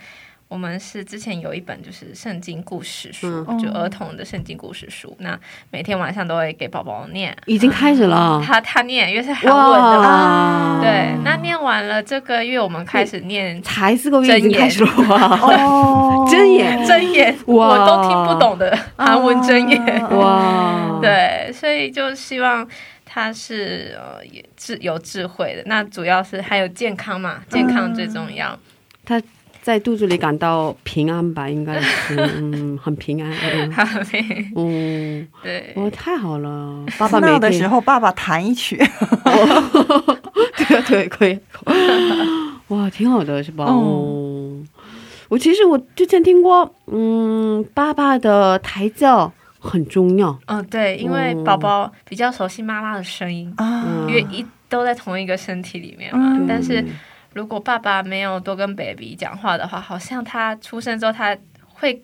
[0.53, 3.59] 我们是之前有一本就是圣经故事书，嗯。
[3.59, 5.17] 就儿童的圣经故事书。
[5.21, 5.39] 那
[5.71, 10.79] 每天晚上都会给宝宝念，已经开始了，他他念，因为是韩文的嘛。
[10.83, 14.93] 对，那念完了这个月，我们开始念才四个月已经开始了。
[15.09, 16.29] 哇，哦。
[16.31, 17.69] 真言，真言，哇。
[17.69, 20.11] 我都听不懂的韩文真言。
[20.11, 22.69] 哇，， 对，所以就希望
[23.07, 25.63] 他是呃也智有智慧的。
[25.65, 28.55] 那主要是还有健康嘛，健康最重要。
[29.05, 29.21] 他
[29.63, 33.33] 在肚子里感到平安吧，应该是，嗯，很平安，
[34.57, 38.77] 嗯， 对，哦，太好了， 爸爸哭闹的时候，爸爸弹一曲。
[40.59, 41.39] 对啊对，可以，
[42.69, 43.65] 哇，挺好的，是吧？
[43.69, 43.71] 嗯。
[43.71, 44.59] 哦，
[45.29, 53.85] 我其实我之前听过，嗯，爸爸的胎教很重要，嗯对，因为宝宝比较熟悉妈妈的声音，啊。
[53.87, 56.37] 嗯因为一都在同一个身体里面嘛。
[56.39, 56.47] 嗯。
[56.49, 56.85] 但是
[57.35, 61.37] 如果爸爸没有多跟 baby 讲话的话，好像他出生之后他
[61.75, 62.03] 会。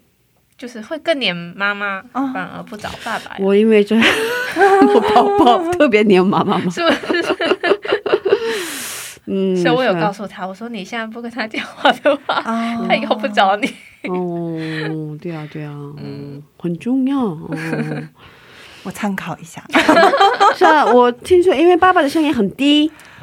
[0.57, 3.37] 就是会更黏妈妈，哦反而不找爸爸。
[3.39, 7.37] 我因为这我宝宝特别黏妈妈嘛，是不是？
[9.27, 13.73] 嗯，所以我有告诉他，我说你现在不跟他讲话的话，啊 他以后不找你。
[14.09, 17.21] 哦，对啊，对啊， 嗯，很重要。
[17.21, 17.49] 哦，
[18.83, 19.63] 我参考一下。
[20.57, 22.95] 是啊，我听说，因为爸爸的声音很低，对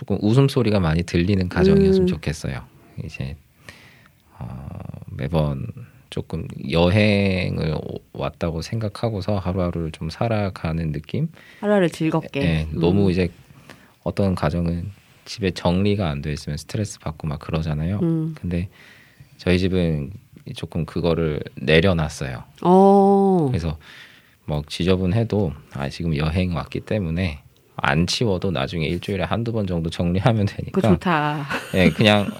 [0.00, 2.06] 조금 웃음소리가 많이 들리는 가정이었으면 음.
[2.06, 2.62] 좋겠어요.
[3.04, 3.36] 이제
[4.38, 4.78] 어,
[5.10, 5.66] 매번
[6.08, 11.28] 조금 여행을 오- 왔다고 생각하고서 하루하루를 좀 살아가는 느낌?
[11.60, 12.40] 하루하루 즐겁게.
[12.40, 12.80] 예, 음.
[12.80, 13.28] 너무 이제
[14.02, 14.90] 어떤 가정은
[15.26, 18.00] 집에 정리가 안 돼 있으면 스트레스 받고 막 그러잖아요.
[18.02, 18.34] 음.
[18.40, 18.70] 근데
[19.36, 20.12] 저희 집은
[20.56, 22.42] 조금 그거를 내려놨어요.
[22.62, 23.46] 어.
[23.50, 23.76] 그래서
[24.46, 27.42] 뭐 지저분해도 아 지금 여행 왔기 때문에
[27.82, 31.46] 안 치워도 나중에 일주일에 한두 번 정도 정리하면 그 되니까 좋다.
[31.74, 32.30] 예, 그냥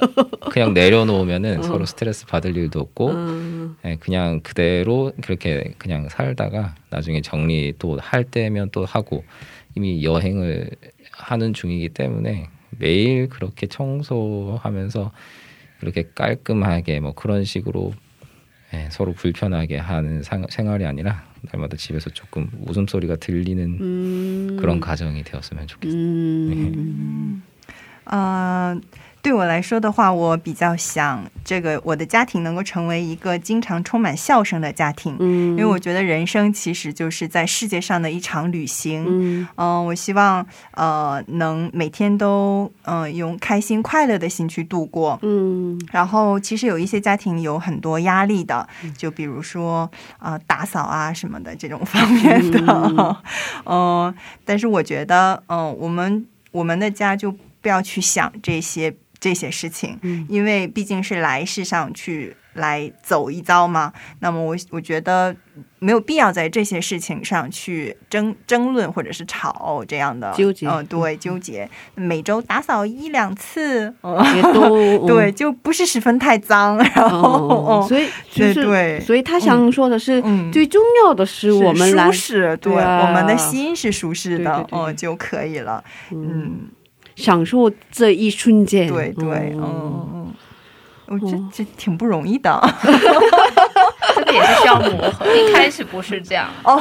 [0.50, 1.62] 그냥 내려놓으면은 어.
[1.62, 3.76] 서로 스트레스 받을 일도 없고 음.
[3.84, 9.24] 예, 그냥 그대로 그렇게 그냥 살다가 나중에 정리 또 할 때면 또 하고
[9.76, 10.70] 이미 여행을
[11.12, 15.12] 하는 중이기 때문에 매일 그렇게 청소하면서
[15.80, 17.92] 그렇게 깔끔하게 뭐 그런 식으로
[18.74, 24.56] 예, 서로 불편하게 하는 상- 생활이 아니라 날마다 집에서 조금 웃음소리가 들리는 음.
[24.60, 25.98] 그런 가정이 되었으면 좋겠어요.
[26.00, 27.42] 음.
[28.06, 28.80] 呃，
[29.22, 35.50] 对我来说的话，我比较想这个我的家庭能够成为一个经常充满笑声的家庭，嗯。
[35.50, 39.04] 因为我觉得人生其实就是在世界上的一场旅行。
[39.06, 45.18] 嗯嗯、我希望呃能每天都嗯、呃用开心快乐的心去度过。
[45.22, 48.66] 嗯然后，其实有一些家庭有很多压力的，
[48.96, 53.22] 就比如说啊、呃打扫啊什么的这种方面的，
[53.66, 54.14] 嗯、
[54.46, 60.26] 但是我觉得，嗯、我们我们的家就不要去想这些这些事情，嗯。
[60.28, 63.92] 因为毕竟是来世上去来走一遭嘛。
[64.20, 65.34] 那么我我觉得
[65.78, 70.32] 没有必要在这些事情上去争争论或者是吵这样的。
[70.34, 70.66] 纠结。
[70.66, 71.68] 嗯、对，纠结。
[71.94, 78.64] 每周打扫一两次，嗯也都 对，就不是十分太脏，然后所以就是对。
[78.64, 86.68] 对所以他想说的是，嗯最重要的是我们来舒适，对，我们的心是舒适的，嗯就可以了，嗯，
[87.16, 88.88] 享受这一瞬间。
[88.88, 89.62] 对对，嗯。
[89.62, 90.34] 哦嗯，
[91.06, 92.60] 我这这挺不容易的。
[94.14, 95.26] 这个也是需要磨合。
[95.34, 96.80] 一开始不是这样，哦，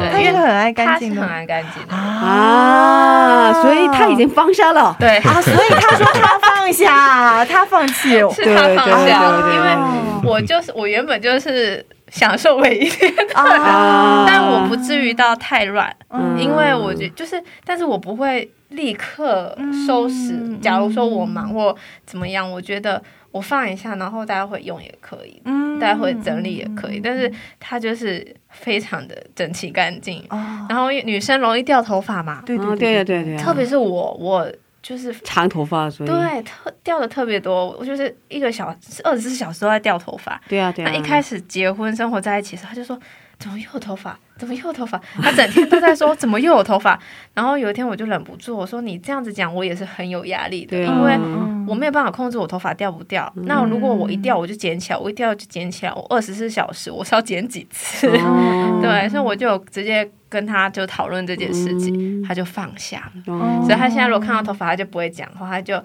[0.00, 1.94] 对，因为他是很爱干净很爱干净的。
[1.94, 4.96] 啊，所以他已经放下了。
[4.98, 9.22] 对，啊，所以他说他放下，他放弃，是他放下，
[9.54, 9.76] 因为
[10.24, 14.24] 我就是我原本就是享受每一天的，啊。
[14.26, 16.38] 但我不至于到太乱，嗯。
[16.38, 20.32] 因为我觉就是，但是我不会立刻收拾。
[20.34, 20.60] 嗯。
[20.60, 25.78] 假如说我忙或怎么样，我觉得我放一下，然后大家会用也可以，嗯。
[25.78, 27.30] 大家会整理也可以，但是
[27.60, 30.24] 它就是非常的整齐干净。
[30.30, 34.50] 哦，然后女生容易掉头发嘛，对对，对对对，特别是我，我
[34.86, 38.72] 就是长头发，所以对特掉的特别多，我就是一个小
[39.02, 40.40] 二十四小时都在掉头发。
[40.48, 40.88] 对啊对啊。
[40.88, 42.96] 那一开始结婚生活在一起的时候，他就说
[43.38, 44.98] 怎么又有头发，怎么又有头发？
[45.20, 46.98] 他整天都在说怎么又有头发。
[47.34, 53.30] 然后有一天我就忍不住，我说你这样子讲，我也是很有压力的，因为嗯我没有办法控制我头发掉不掉。
[53.34, 58.08] 那如果我一掉我就捡起来，我一掉就捡起来，我二十四小时我是要捡几次？
[58.08, 63.34] 哦 对，所以我就直接跟他就讨论这件事情，嗯他就放下了。
[63.34, 65.76] 哦所以他现在如果看到头发，他就不会讲话，他就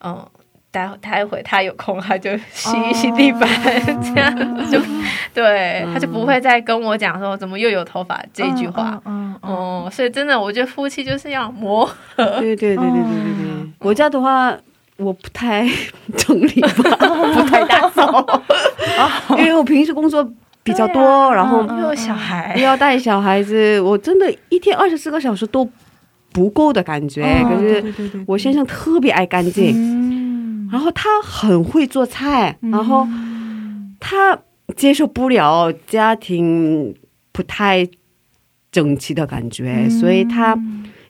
[0.00, 0.28] 嗯。
[0.70, 3.48] 待会待会他有空，他就洗一洗地板，
[4.14, 4.80] 这样子就
[5.34, 9.00] 对，他就不会再跟我讲说怎么又有头发这一句话。
[9.04, 12.24] 嗯嗯哦、所以真的，我觉得夫妻就是要磨合。
[12.40, 13.70] 对对对对对对对。
[13.80, 14.54] 我家的话，
[14.96, 15.66] 我不太
[16.16, 16.96] 整理吧，
[17.34, 18.42] 不太打扫，
[19.38, 20.22] 因为我平时工作
[20.62, 25.68] 比较多，然后又有小孩，又要带小孩子，我真的一天二十四个小时都
[26.32, 27.22] 不够的感觉。
[27.48, 30.19] 可是我先生特别爱干净，嗯，
[30.70, 33.06] 然后他很会做菜，然后
[33.98, 34.38] 他
[34.76, 36.94] 接受不了家庭
[37.32, 37.88] 不太
[38.70, 40.56] 整齐的感觉，所以他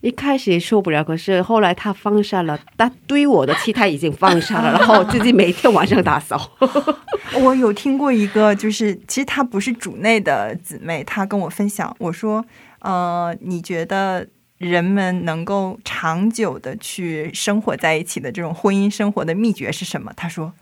[0.00, 1.04] 一开始也受不了。
[1.04, 6.50] 可是后来他放下了，他对我的期待已经放下了， 然后自己每天晚上打扫。
[7.42, 12.44] 我有听过一个，就是其实她不是主内的姊妹，她跟我分享，我说，
[12.80, 14.26] 呃，你觉得
[14.60, 20.12] 人们能够长久的去生活在一起的这种婚姻生活的秘诀是什么？
[20.14, 20.52] 他说，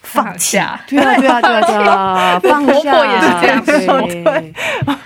[0.00, 0.52] 放弃。
[0.56, 4.54] 下，对啊，对啊，对啊，对啊，放下，婆婆也是这样。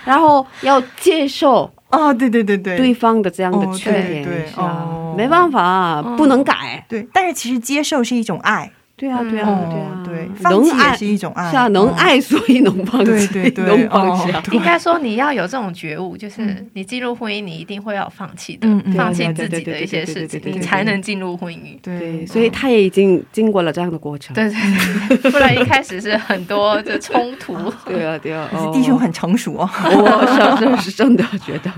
[0.05, 2.77] 然后要接受啊，对对对对。
[2.77, 5.15] 对方的这样的哦缺点，对啊哦。
[5.17, 6.85] 没办法，不能改。
[6.87, 8.71] 对，但是其实接受是一种爱，
[9.03, 14.39] 对啊，对啊，对啊哦，对，放弃也能爱是一种爱，是啊，能哦爱所以能放弃，对对对能放下。
[14.39, 21.77] 哦应该说你要有这种觉悟，就是嗯你进入婚姻，你一定会要放弃的嗯嗯，放弃对对对自己的一些事情，对对对对对对你才能进入婚姻。
[21.81, 24.33] 对，对，所以他也已经经过了这样的过程。
[24.33, 27.53] 对对对，不然一开始是很多的冲突。
[27.85, 29.69] 对啊，对啊，可是哦弟兄很成熟哦。
[29.83, 31.71] 我小时候是真的觉得，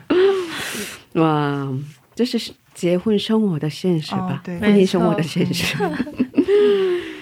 [1.22, 1.68] 哇，
[2.14, 4.34] 这是结婚生活的现实吧？
[4.34, 5.76] 哦对婚姻生活的现实。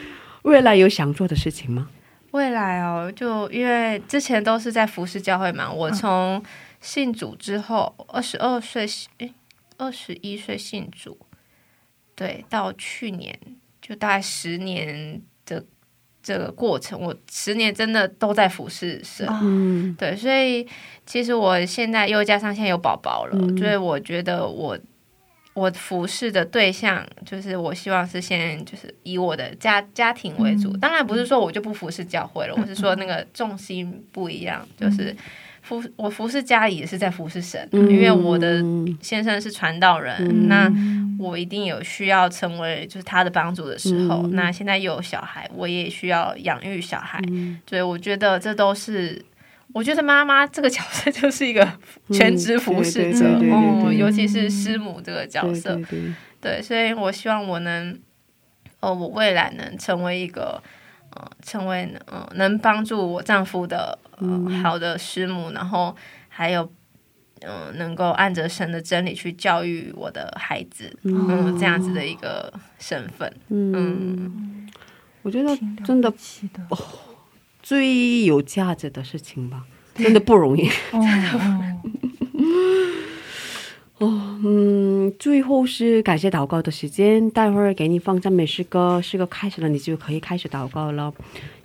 [0.43, 1.89] 未来有想做的事情吗？
[2.31, 6.43] 未来哦，就因为之前都是在服饰教会嘛，我从
[6.81, 8.87] 信主之后，二十二岁，
[9.19, 9.33] 诶，
[9.77, 11.17] 二十一岁信主，
[12.15, 13.37] 对，到去年
[13.81, 15.63] 就大概十年的
[16.23, 19.27] 这个过程，我十年真的都在服侍神。
[19.27, 20.67] 啊嗯对，所以
[21.05, 24.77] 其实我现在又加上现在有宝宝了，嗯所以我觉得我
[25.53, 30.75] 我服侍的对象，就是我希望是先就是以我的家家庭为主。
[30.77, 35.15] 当然不是说我就不服侍教会了，我是说那个重心不一样，就是
[35.61, 40.71] 服我服侍家里也是在服侍神，嗯因为我的嗯先生是传道人，嗯那
[41.19, 44.23] 我一定有需要成为就是他的帮助的时候。
[44.23, 49.23] 嗯那现在又有小孩，我也需要养育小孩，嗯所以我觉得这都是。
[49.73, 51.67] 我觉得妈妈这个角色 就是一个
[52.11, 53.51] 全职服侍者，对对对对对。
[53.51, 57.99] 哦，尤其是师母这个角色，对对，对，所以我希望我能，
[58.79, 60.61] 哦，我未来能成为一个，
[61.15, 65.95] 呃，成为呃能帮助我丈夫的呃、好的师母，然后
[66.29, 66.71] 还有，
[67.41, 74.69] 嗯、能够按着神的真理去教育我的孩子，嗯，这样子的一个身份，嗯，
[75.23, 75.49] 我觉得
[75.83, 76.61] 真的不起的，
[77.63, 79.63] 最有价值的事情吧，
[79.95, 80.67] 真的不容易。
[80.91, 80.99] 哦
[83.99, 91.13] 哦，嗯，最后是感谢祷告的时间，待会儿给你放赞美诗歌，诗歌开始了，你就可以开始祷告了。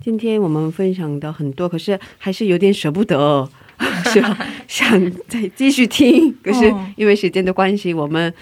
[0.01, 3.51] 今天我们分享的很多，可是还是有点舍不得，
[4.13, 4.39] 是吧？
[4.69, 8.33] 想再继续听，可是哦因为时间的关系，我们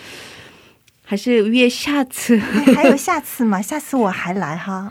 [1.08, 2.36] 还是约下次，
[2.66, 3.62] 哎还有下次嘛？
[3.62, 4.90] 下次我还来哈，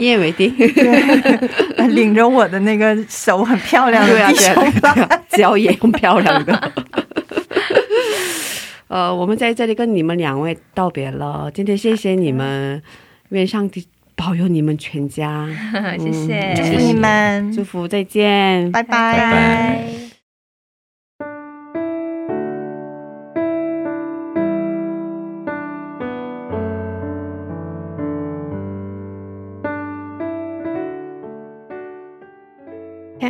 [0.00, 0.52] 一言为定。
[0.56, 4.90] 对，领着我的那个手很漂亮的对啊，弟对兄啊，对吧。
[5.08, 6.72] 啊脚也很漂亮的。
[8.88, 11.48] 呃，我们在这里跟你们两位道别了。
[11.54, 12.82] 今天谢谢你们，
[13.28, 15.46] 愿上帝保佑你们全家，
[15.96, 18.88] 谢谢，祝福你们，祝福，再见，拜拜。
[18.90, 20.07] 拜拜。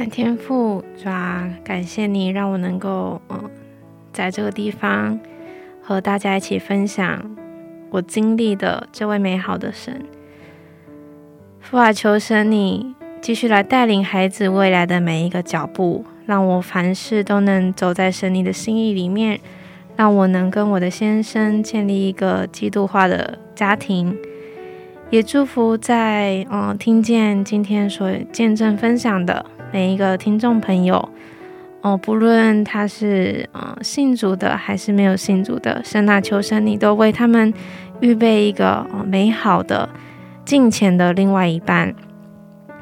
[0.09, 3.51] 天父，主啊，感谢你让我能够嗯，
[4.13, 5.19] 在这个地方
[5.83, 7.37] 和大家一起分享
[7.91, 10.05] 我经历的这位美好的神。
[11.61, 19.41] 父啊，求神你继续来带领孩子未来的每一个脚步，让我凡事都能走在神你的心意里面，
[19.97, 24.17] 让我能跟我的先生建立一个基督化的家庭。
[25.11, 31.09] 也祝福在嗯、听见今天所见证分享的每一个听众朋友，
[31.83, 37.53] 哦、不论他是呃信主的还是没有信主的，神啊，求神你都为他们
[38.01, 39.89] 预备一个、呃、美好的
[40.45, 41.95] 敬虔的另外一半。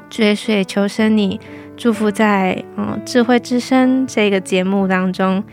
[0.09, 1.37] 追随求神你
[1.75, 5.43] 祝福在嗯、智慧之声这个节目当中，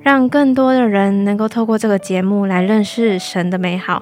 [0.00, 4.00] 让更多的人能够透过这个节目来认识神的美好，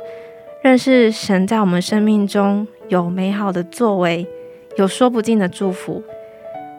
[0.62, 4.28] 认识神在我们生命中有美好的作为，
[4.76, 6.02] 有说不尽的祝福。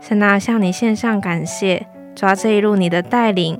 [0.05, 3.57] 神啊，向你献上感谢，抓这一路你的带领，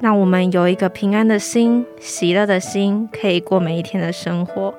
[0.00, 4.72] 让我们有一个平安的心、喜乐的心，可以过每一天的生活。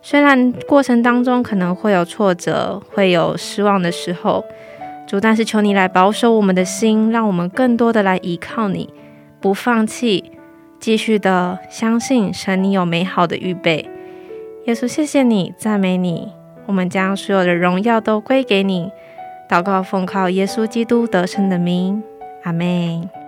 [0.00, 4.42] 虽然过程当中可能会有挫折，会有失望的时候，
[5.06, 8.88] 主，但是求你来保守我们的心，让我们更多的来依靠你，
[9.42, 10.32] 不放弃，
[10.80, 13.86] 继续的相信神，你有美好的预备。
[14.64, 16.32] 耶稣，谢谢你，赞美你，
[16.64, 18.90] 我们将所有的荣耀都归给你。
[19.48, 22.02] 祷告奉靠耶稣基督得胜的名，
[22.44, 23.23] 阿门。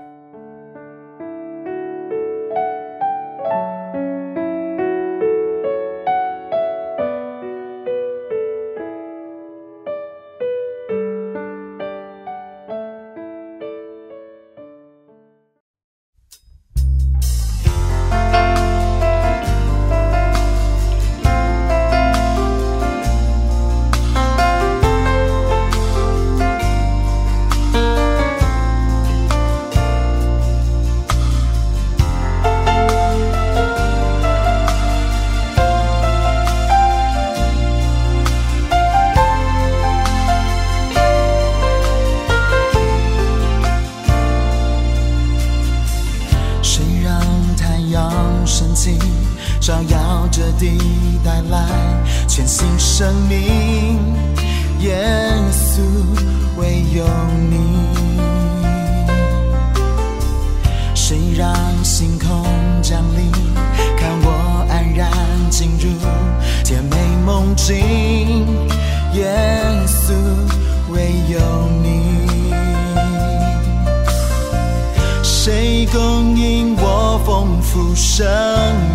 [75.93, 78.26] 供应我丰富生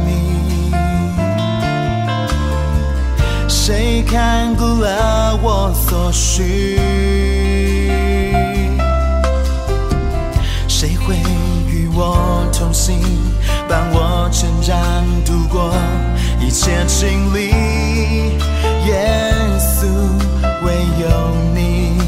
[0.06, 0.72] 命，
[3.48, 6.80] 谁看顾了我所需？
[10.68, 11.16] 谁会
[11.68, 13.00] 与我同行，
[13.68, 14.78] 伴我成长，
[15.26, 15.74] 度过
[16.40, 17.52] 一切经历？
[18.88, 19.24] 耶
[19.60, 19.86] 稣，
[20.66, 21.08] 唯有
[21.54, 22.02] 你。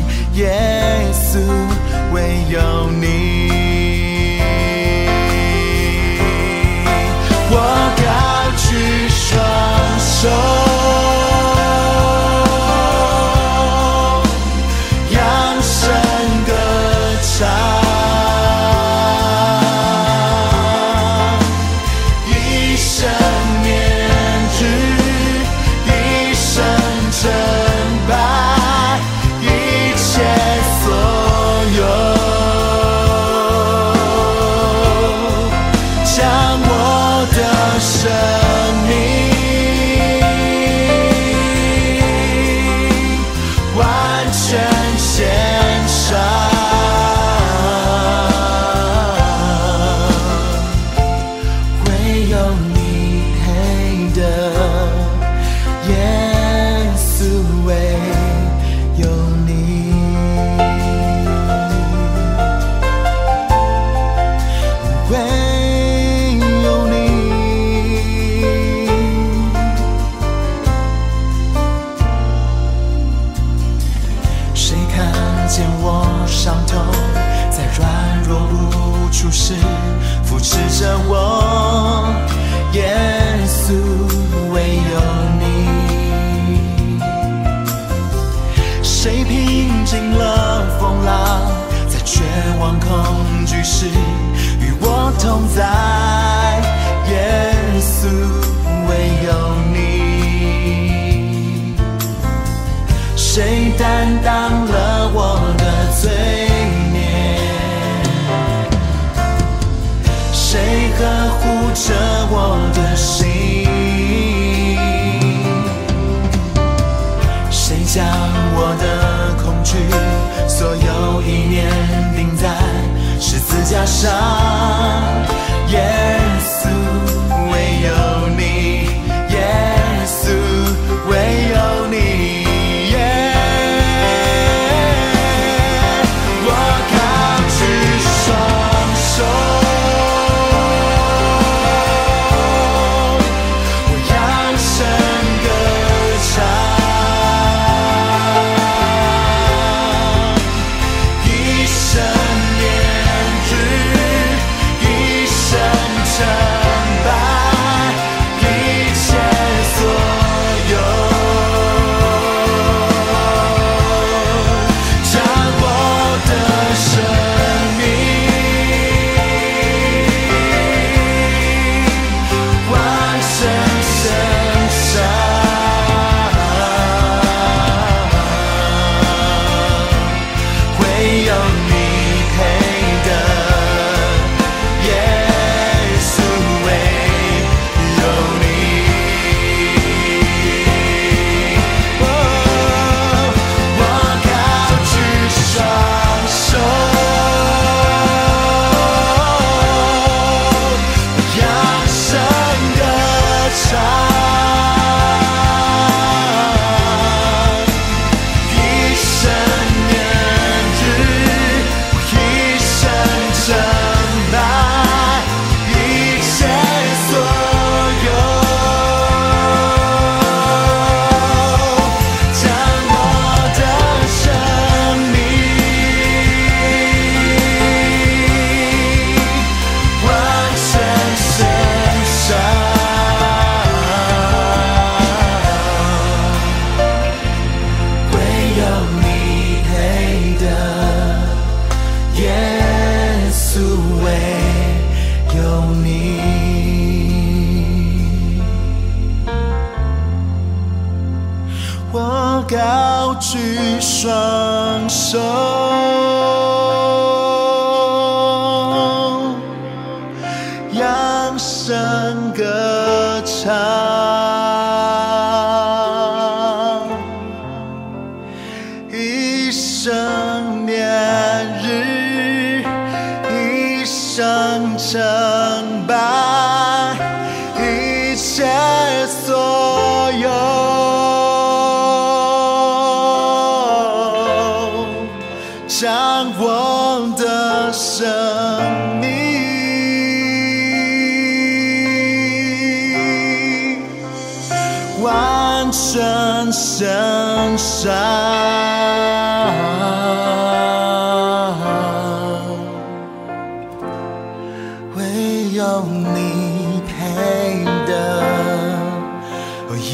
[123.73, 125.12] 加上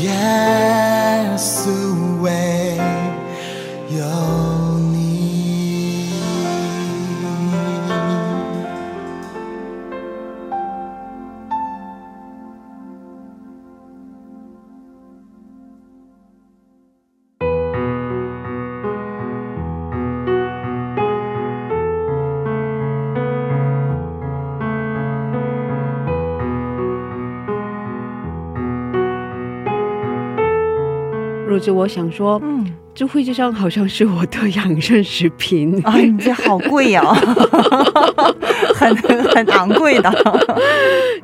[0.07, 0.28] 哦，
[31.59, 35.79] 如子，我想说，嗯，智慧之声好像是我的养生食品。
[35.83, 37.03] 啊，你这好贵呀、
[38.75, 40.11] 很很昂贵的。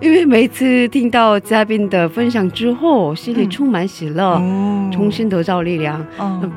[0.02, 6.06] 因为每次听到嘉宾的分享之后，心里充满喜乐，哦重新得到力量。
[6.20, 6.52] 嗯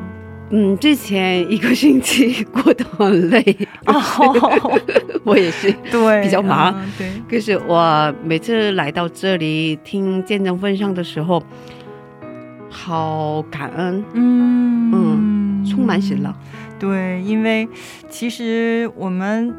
[0.50, 4.00] 嗯，之前一个星期过得很累，哦，
[5.22, 5.70] 我也是。
[5.90, 11.42] 对，比较忙嗯对，可是我每次来到这里听见证分享的时候，
[12.80, 14.90] 好感恩，嗯。
[14.92, 16.32] 嗯充满喜乐。
[16.78, 17.68] 对，因为
[18.08, 19.52] 其实我们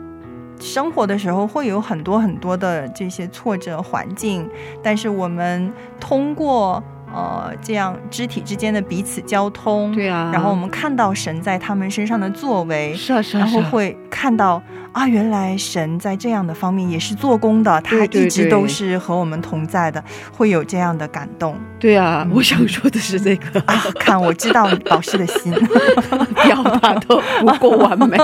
[0.60, 4.50] 生活的时候会有很多很多的这些挫折环境，
[4.82, 6.82] 但是我们通过
[7.14, 13.62] 呃这样肢体之间的彼此交通，对啊，然后我们看到神在他们身上的作为，是啊是啊，是啊。
[13.62, 14.62] 然后会看到
[15.00, 20.04] 啊，原来神在这样的方面也是做工的，他一直都是和我们同在的，
[20.36, 23.82] 会有这样的感动对啊，嗯我想说的是这个，啊！
[23.98, 25.54] 看，我知道老师的心，
[26.44, 28.18] 表达的不够完美。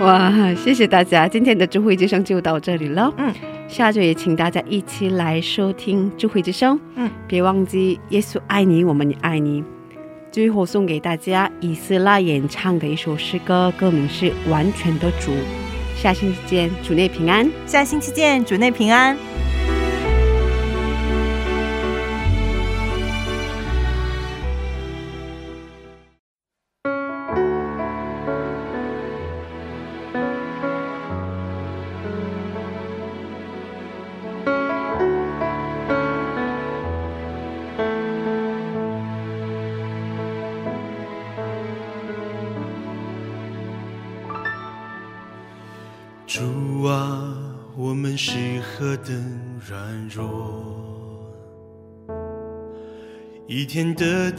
[0.00, 3.10] 哇，谢谢大家，今天的智慧之声就到这里了。
[3.16, 3.32] 嗯，
[3.66, 6.78] 下周也请大家一起来收听智慧之声。
[6.96, 9.64] 嗯，别忘记耶稣爱你，我们也爱你。
[10.32, 15.30] 最后送给大家以斯拉演唱的一首诗歌，歌名是《完全的主》。
[16.02, 17.48] 下星期见，主内平安。
[17.66, 19.14] 下星期见，主内平安。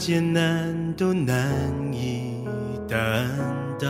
[0.05, 1.33] 艰难都难
[1.93, 2.45] 以
[2.89, 3.25] 担
[3.79, 3.89] 当。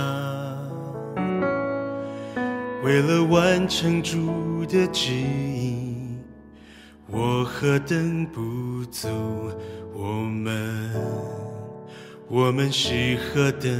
[2.83, 6.19] 为了完成主的旨意，
[7.09, 9.09] 我何等不足，
[9.91, 10.91] 我们，
[12.27, 13.71] 我们是何等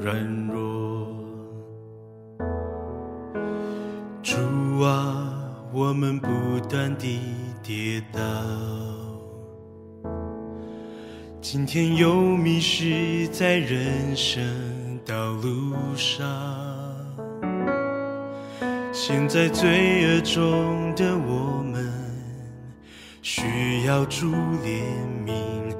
[0.00, 1.08] 软弱。
[4.22, 4.36] 主
[4.80, 5.34] 啊，
[5.72, 6.28] 我们不
[6.68, 7.18] 断地
[7.64, 8.20] 跌倒，
[11.52, 14.40] 今天又迷失在人生
[15.04, 16.24] 道路上。
[18.92, 21.92] 现在罪恶中的我们，
[23.20, 24.28] 需要主
[24.62, 24.84] 怜
[25.26, 25.74] 悯，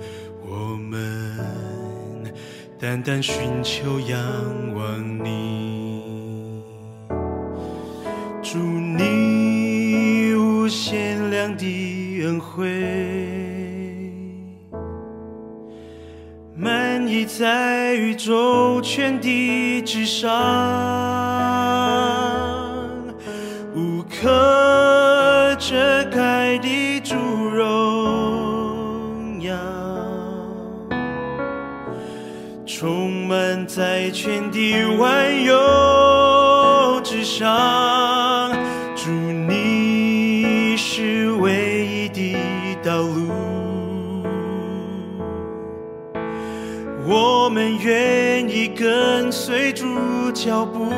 [0.45, 2.35] 我们
[2.77, 4.19] 单单寻求仰
[4.75, 6.65] 望你。
[8.43, 11.65] 祝你无限量的
[12.25, 13.20] 恩惠，
[16.63, 20.31] 满溢在宇宙全地之上，
[23.75, 29.57] 无可遮盖的主荣耀。
[32.67, 37.49] 充满在全地万有之上，
[49.51, 50.89] 追逐脚步，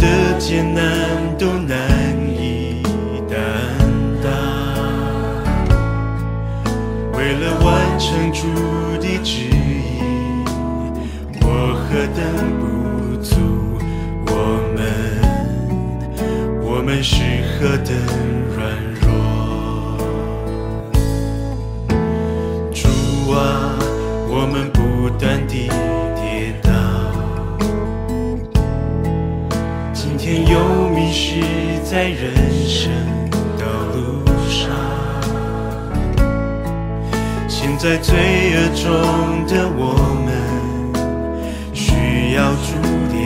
[0.00, 0.82] 的艰难
[1.38, 1.78] 都难
[2.26, 2.82] 以
[3.28, 3.38] 担
[4.22, 4.30] 当。
[7.12, 8.40] 为了完成主
[8.98, 10.00] 的旨意，
[11.42, 11.46] 我
[11.84, 12.18] 何等
[12.58, 12.62] 不
[13.22, 13.36] 足，
[14.26, 14.32] 我
[14.74, 14.78] 们，
[16.62, 17.22] 我们是
[17.58, 17.94] 何等
[31.90, 32.32] 在人
[32.68, 32.88] 生
[33.58, 34.70] 道路上。
[37.48, 38.14] 现在罪
[38.54, 40.30] 恶中的我们，
[41.74, 42.78] 需要主
[43.10, 43.18] 怜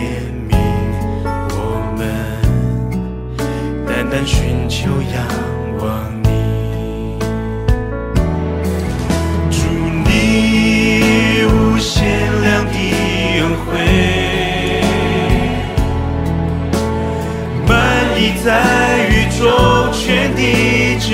[0.49, 0.57] 悯
[1.51, 1.61] 我
[1.99, 2.01] 们，
[3.87, 5.21] 单单寻求仰
[5.81, 6.14] 望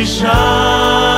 [0.06, 1.09] te.